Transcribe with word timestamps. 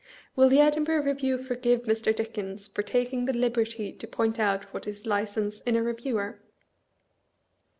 Will 0.35 0.49
the 0.49 0.59
Edinburgh 0.59 1.03
Re 1.03 1.13
view 1.13 1.37
forgive 1.37 1.83
Mr. 1.83 2.15
Dickens 2.15 2.67
for 2.67 2.81
taking 2.81 3.25
the 3.27 3.33
liberty 3.37 3.91
to 3.93 4.07
point 4.07 4.39
out 4.39 4.63
what 4.73 4.87
is 4.87 5.05
License 5.05 5.59
in 5.61 5.75
a 5.75 5.81
Eeviewer? 5.83 6.39